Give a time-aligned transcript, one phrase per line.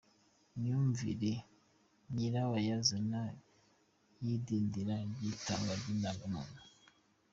[0.55, 1.31] Imyumvire
[2.13, 3.21] nyirabayazana
[4.25, 6.61] y’idindira ry’itangwa ry’indangamuntu